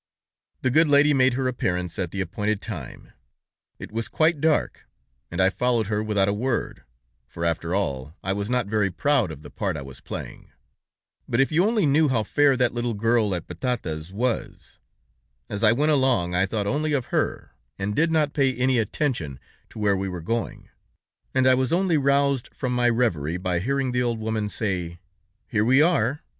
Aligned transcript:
"The 0.63 0.71
good 0.71 0.87
lady 0.87 1.13
made 1.13 1.33
her 1.35 1.47
appearance 1.47 1.99
at 1.99 2.09
the 2.09 2.21
appointed 2.21 2.59
time. 2.59 3.11
It 3.77 3.91
was 3.91 4.07
quite 4.07 4.41
dark, 4.41 4.87
and 5.29 5.39
I 5.39 5.51
followed 5.51 5.85
her 5.93 6.01
without 6.01 6.27
a 6.27 6.33
word, 6.33 6.83
for, 7.27 7.45
after 7.45 7.75
all, 7.75 8.15
I 8.23 8.33
was 8.33 8.49
not 8.49 8.65
very 8.65 8.89
proud 8.89 9.29
of 9.29 9.43
the 9.43 9.51
part 9.51 9.77
I 9.77 9.83
was 9.83 10.01
playing. 10.01 10.49
But 11.27 11.39
if 11.39 11.51
you 11.51 11.63
only 11.67 11.85
knew 11.85 12.09
how 12.09 12.23
fair 12.23 12.57
that 12.57 12.73
little 12.73 12.95
girl 12.95 13.35
at 13.35 13.45
Patata's 13.45 14.11
was! 14.11 14.79
As 15.51 15.63
I 15.63 15.71
went 15.71 15.91
along, 15.91 16.33
I 16.33 16.47
thought 16.47 16.65
only 16.65 16.93
of 16.93 17.13
her, 17.13 17.51
and 17.77 17.95
did 17.95 18.09
not 18.11 18.33
pay 18.33 18.55
any 18.55 18.79
attention 18.79 19.39
to 19.69 19.77
where 19.77 19.95
we 19.95 20.09
were 20.09 20.21
going, 20.21 20.69
and 21.35 21.45
I 21.45 21.53
was 21.53 21.71
only 21.71 21.97
roused 21.99 22.49
from 22.55 22.73
my 22.73 22.89
reverie 22.89 23.37
by 23.37 23.59
hearing 23.59 23.91
the 23.91 24.01
old 24.01 24.19
woman 24.19 24.49
say: 24.49 24.97
'Here 25.45 25.63
we 25.63 25.79
are. 25.79 26.23